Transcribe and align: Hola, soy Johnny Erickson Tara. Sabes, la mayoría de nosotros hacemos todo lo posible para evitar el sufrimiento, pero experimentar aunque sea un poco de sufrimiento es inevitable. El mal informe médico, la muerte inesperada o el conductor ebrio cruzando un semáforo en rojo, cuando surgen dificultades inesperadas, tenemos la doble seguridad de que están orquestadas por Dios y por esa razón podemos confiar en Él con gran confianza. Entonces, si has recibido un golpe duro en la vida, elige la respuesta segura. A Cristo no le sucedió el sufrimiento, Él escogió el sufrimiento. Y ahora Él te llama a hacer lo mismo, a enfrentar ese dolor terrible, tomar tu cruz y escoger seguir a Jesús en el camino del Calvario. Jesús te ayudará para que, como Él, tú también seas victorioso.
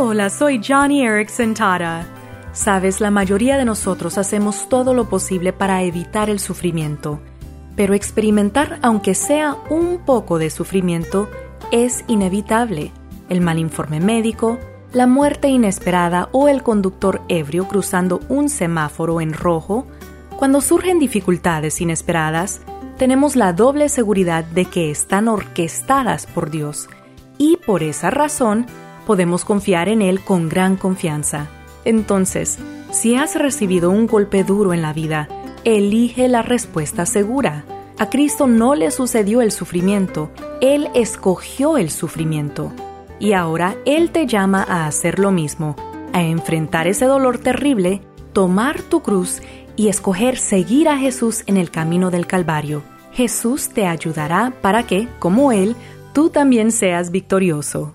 Hola, 0.00 0.30
soy 0.30 0.60
Johnny 0.64 1.04
Erickson 1.04 1.54
Tara. 1.54 2.06
Sabes, 2.52 3.00
la 3.00 3.10
mayoría 3.10 3.58
de 3.58 3.64
nosotros 3.64 4.16
hacemos 4.16 4.68
todo 4.68 4.94
lo 4.94 5.08
posible 5.08 5.52
para 5.52 5.82
evitar 5.82 6.30
el 6.30 6.38
sufrimiento, 6.38 7.18
pero 7.74 7.94
experimentar 7.94 8.78
aunque 8.80 9.16
sea 9.16 9.56
un 9.70 9.98
poco 9.98 10.38
de 10.38 10.50
sufrimiento 10.50 11.28
es 11.72 12.04
inevitable. 12.06 12.92
El 13.28 13.40
mal 13.40 13.58
informe 13.58 13.98
médico, 13.98 14.60
la 14.92 15.08
muerte 15.08 15.48
inesperada 15.48 16.28
o 16.30 16.46
el 16.46 16.62
conductor 16.62 17.20
ebrio 17.26 17.66
cruzando 17.66 18.20
un 18.28 18.50
semáforo 18.50 19.20
en 19.20 19.32
rojo, 19.32 19.84
cuando 20.36 20.60
surgen 20.60 21.00
dificultades 21.00 21.80
inesperadas, 21.80 22.60
tenemos 22.98 23.34
la 23.34 23.52
doble 23.52 23.88
seguridad 23.88 24.44
de 24.44 24.64
que 24.66 24.92
están 24.92 25.26
orquestadas 25.26 26.26
por 26.26 26.50
Dios 26.50 26.88
y 27.36 27.56
por 27.66 27.82
esa 27.82 28.10
razón 28.10 28.66
podemos 29.08 29.46
confiar 29.46 29.88
en 29.88 30.02
Él 30.02 30.20
con 30.20 30.50
gran 30.50 30.76
confianza. 30.76 31.48
Entonces, 31.86 32.58
si 32.90 33.16
has 33.16 33.36
recibido 33.36 33.90
un 33.90 34.06
golpe 34.06 34.44
duro 34.44 34.74
en 34.74 34.82
la 34.82 34.92
vida, 34.92 35.30
elige 35.64 36.28
la 36.28 36.42
respuesta 36.42 37.06
segura. 37.06 37.64
A 37.98 38.10
Cristo 38.10 38.46
no 38.46 38.74
le 38.74 38.90
sucedió 38.90 39.40
el 39.40 39.50
sufrimiento, 39.50 40.30
Él 40.60 40.90
escogió 40.94 41.78
el 41.78 41.90
sufrimiento. 41.90 42.70
Y 43.18 43.32
ahora 43.32 43.76
Él 43.86 44.10
te 44.10 44.26
llama 44.26 44.62
a 44.68 44.86
hacer 44.86 45.18
lo 45.18 45.30
mismo, 45.30 45.74
a 46.12 46.22
enfrentar 46.22 46.86
ese 46.86 47.06
dolor 47.06 47.38
terrible, 47.38 48.02
tomar 48.34 48.82
tu 48.82 49.00
cruz 49.00 49.40
y 49.74 49.88
escoger 49.88 50.36
seguir 50.36 50.86
a 50.86 50.98
Jesús 50.98 51.44
en 51.46 51.56
el 51.56 51.70
camino 51.70 52.10
del 52.10 52.26
Calvario. 52.26 52.82
Jesús 53.14 53.70
te 53.70 53.86
ayudará 53.86 54.52
para 54.60 54.82
que, 54.82 55.08
como 55.18 55.50
Él, 55.50 55.76
tú 56.12 56.28
también 56.28 56.72
seas 56.72 57.10
victorioso. 57.10 57.94